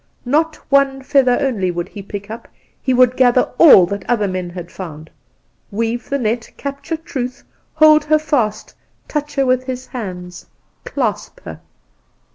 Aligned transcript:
Not 0.25 0.55
one 0.71 1.03
feather 1.03 1.37
only 1.39 1.69
would 1.69 1.87
he 1.89 2.01
pick 2.01 2.31
up; 2.31 2.47
he 2.81 2.91
would 2.91 3.15
gather 3.15 3.51
all 3.59 3.85
that 3.85 4.03
other 4.09 4.27
men 4.27 4.49
had 4.49 4.71
found 4.71 5.11
weave 5.69 6.09
the 6.09 6.17
net 6.17 6.49
capture 6.57 6.97
Truth 6.97 7.43
hold 7.75 8.03
her 8.05 8.17
fast 8.17 8.73
touch 9.07 9.35
her 9.35 9.45
with 9.45 9.65
his 9.65 9.85
hands 9.85 10.47
clasp 10.85 11.41
her! 11.41 11.61